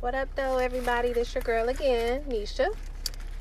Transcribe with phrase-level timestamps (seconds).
[0.00, 1.12] What up, though, everybody?
[1.12, 2.68] This your girl again, Nisha.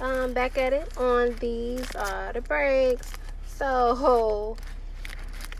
[0.00, 3.12] Um, back at it on these uh the breaks.
[3.46, 4.56] So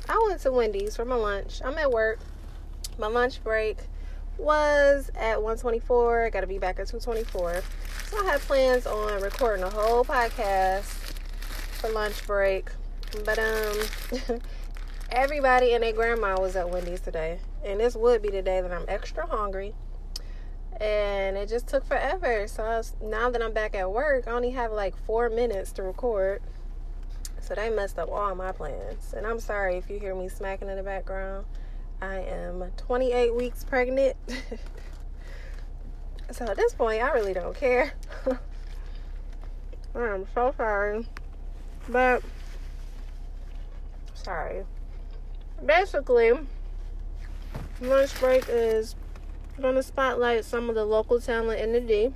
[0.08, 1.62] I went to Wendy's for my lunch.
[1.64, 2.18] I'm at work.
[2.98, 3.78] My lunch break
[4.36, 6.26] was at 1:24.
[6.26, 7.62] I gotta be back at 224.
[8.08, 10.82] So I had plans on recording a whole podcast
[11.78, 12.68] for lunch break.
[13.24, 14.40] But um
[15.12, 17.38] everybody and their grandma was at Wendy's today.
[17.64, 19.72] And this would be the day that I'm extra hungry
[20.78, 22.46] and it just took forever.
[22.48, 25.82] So was, now that I'm back at work, I only have like four minutes to
[25.82, 26.42] record.
[27.40, 29.14] So they messed up all my plans.
[29.14, 31.46] And I'm sorry if you hear me smacking in the background.
[32.00, 34.16] I am 28 weeks pregnant.
[36.30, 37.92] so at this point, I really don't care.
[39.94, 41.06] I'm so sorry.
[41.88, 42.22] But,
[44.14, 44.64] sorry.
[45.64, 46.32] Basically,
[47.80, 48.94] lunch break is
[49.58, 52.12] going to spotlight some of the local talent in the D.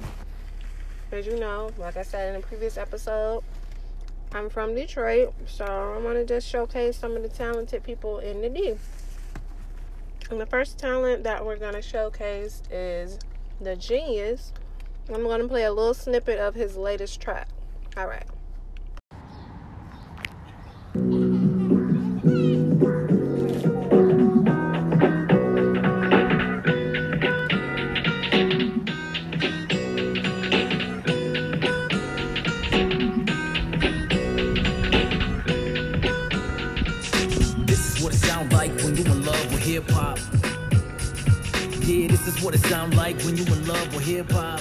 [1.13, 3.43] As you know, like I said in the previous episode,
[4.33, 8.41] I'm from Detroit, so I want to just showcase some of the talented people in
[8.41, 8.75] the D.
[10.31, 13.19] And the first talent that we're going to showcase is
[13.61, 14.53] the genius.
[15.09, 17.49] I'm going to play a little snippet of his latest track.
[17.97, 18.27] All right.
[39.75, 40.19] Hip hop.
[41.81, 44.61] Yeah, this is what it sound like when you in love with hip hop.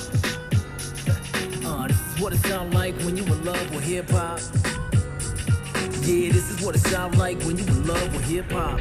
[1.63, 4.39] Uh, this is what it sound like when you in love with hip hop.
[6.01, 8.79] Yeah, this is what it sound like when you in love with hip hop.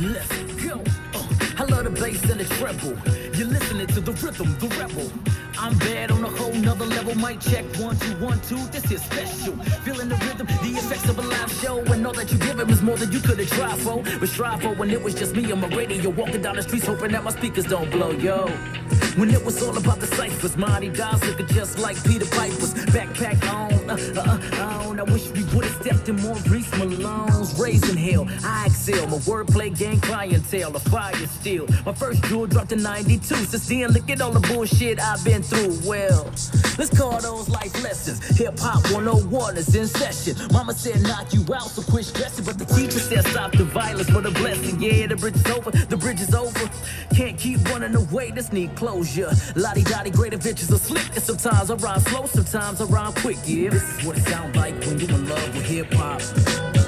[0.00, 0.32] Let's
[0.64, 0.82] go.
[1.12, 2.96] Uh, I love the bass and the treble.
[3.36, 5.12] You're listening to the rhythm, the rebel.
[5.60, 7.16] I'm bad on a whole nother level.
[7.16, 8.64] Mic check one, two, one, two.
[8.68, 9.56] This is special.
[9.84, 11.78] Feeling the rhythm, the effects of a live show.
[11.92, 14.02] And all that you give him is more than you could have tried for.
[14.20, 16.10] But strive for when it was just me on my radio.
[16.10, 18.46] Walking down the streets hoping that my speakers don't blow, yo.
[19.16, 22.74] When it was all about the ciphers, my Adidas looking just like Peter Piper's.
[22.94, 25.00] Backpack on, uh, uh, on.
[25.00, 27.37] I wish we would've stepped in more Reese Malone's.
[27.68, 29.06] Raising hell, I excel.
[29.08, 31.66] My wordplay gang clientele, the fire still.
[31.84, 33.20] My first jewel dropped in 92.
[33.20, 35.78] Since then, look at all the bullshit I've been through.
[35.86, 36.24] Well,
[36.78, 38.24] let's call those life lessons.
[38.38, 40.34] Hip hop 101 is in session.
[40.50, 42.46] Mama said knock you out, so quit stressing.
[42.46, 44.80] But the teacher said stop the violence for the blessing.
[44.82, 46.70] Yeah, the bridge is over, the bridge is over.
[47.14, 49.30] Can't keep running away, this need closure.
[49.56, 51.04] Lottie dottie, great adventures are slick.
[51.14, 53.36] And sometimes I rhyme slow, sometimes I rhyme quick.
[53.44, 56.87] Yeah, this is what it sound like when you in love with hip hop.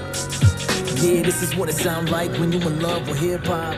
[0.86, 3.76] Yeah, this is what it sound like when you in love with hip hop.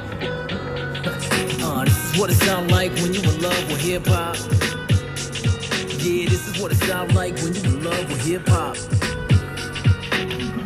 [1.61, 4.37] Uh, this is what it sound like when you in love with hip hop.
[6.03, 8.92] Yeah, this is what it sound like when you in love with hip hop.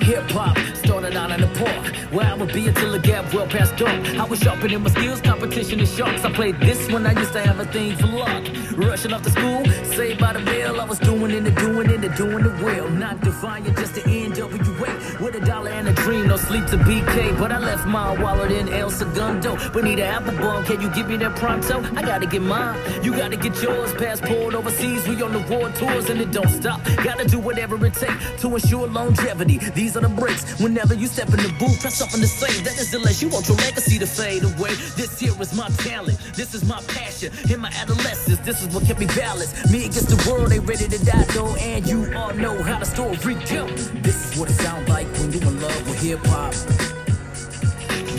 [0.07, 3.49] Hip hop started out in the park where I would be until the gap well
[3.49, 4.07] past dark.
[4.15, 6.25] I was sharpening my skills, competition is sharks.
[6.25, 8.45] I played this when I used to have a thing for luck.
[8.77, 9.65] Rushing off to school,
[9.97, 10.81] saved by the bell.
[10.81, 12.89] I was doing it doing it doing it well.
[12.89, 16.29] Not defiant, just the NWA with a dollar and a dream.
[16.29, 19.57] No sleep to BK, but I left my wallet in El Segundo.
[19.73, 21.83] Bonita Applebum, can you give me that pronto?
[21.97, 23.93] I gotta get mine, you gotta get yours.
[23.95, 26.81] Passport overseas, we on the world tours and it don't stop.
[27.03, 29.59] Gotta do whatever it takes to ensure longevity.
[29.75, 30.61] These the breaks.
[30.61, 32.53] Whenever you step in the booth, try something to say.
[32.63, 34.75] That is unless you want your legacy to fade away.
[34.97, 36.19] This here is my talent.
[36.35, 37.33] This is my passion.
[37.51, 39.71] In my adolescence, this is what kept me balanced.
[39.71, 41.55] Me against the world, they ready to die though.
[41.57, 43.67] And you all know how the story go.
[44.03, 46.55] This is what it sounds like when you in love with hip hop.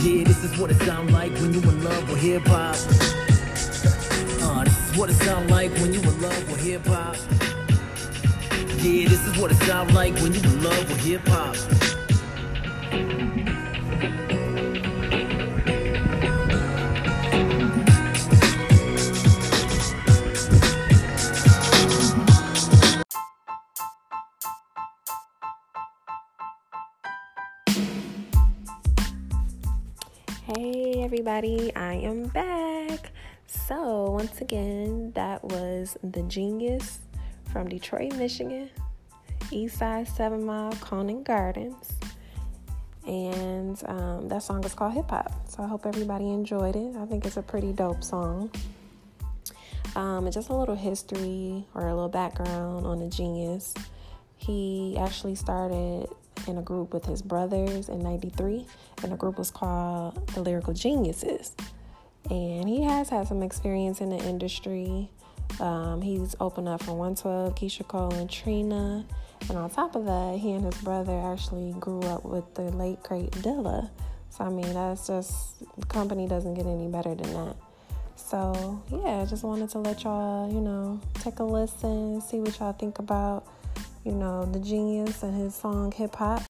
[0.03, 2.75] Yeah, this is what it sounds like when you in love with hip hop.
[4.41, 7.46] Uh, this is what it sounds like when you in love with hip hop.
[8.87, 11.57] Yeah, this is what it sounds like when you in love with hip hop.
[30.45, 33.11] Hey everybody, I am back.
[33.47, 36.99] So, once again, that was The Genius
[37.57, 38.69] from Detroit, Michigan,
[39.45, 41.91] Eastside 7 Mile, Conant Gardens.
[43.07, 45.31] And um, that song is called Hip Hop.
[45.49, 46.95] So, I hope everybody enjoyed it.
[46.95, 48.51] I think it's a pretty dope song.
[49.95, 53.73] Um, just a little history or a little background on The Genius.
[54.35, 56.09] He actually started
[56.47, 58.67] in a group with his brothers in 93
[59.01, 61.55] and the group was called the lyrical geniuses
[62.29, 65.09] and he has had some experience in the industry.
[65.59, 69.05] Um, he's opened up for 112, Keyshia Cole, and Trina.
[69.49, 73.01] And on top of that, he and his brother actually grew up with the late
[73.03, 73.89] great Dilla.
[74.29, 77.55] So I mean, that's just company doesn't get any better than that.
[78.15, 82.59] So yeah, I just wanted to let y'all, you know, take a listen, see what
[82.59, 83.47] y'all think about,
[84.03, 86.43] you know, the genius and his song Hip Hop.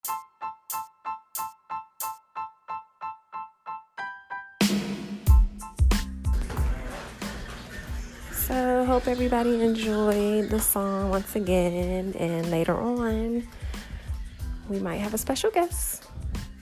[8.47, 13.45] So hope everybody enjoyed the song once again, and later on
[14.69, 16.05] we might have a special guest.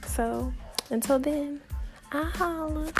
[0.04, 0.52] So
[0.90, 1.60] until then,
[2.10, 2.90] I holla.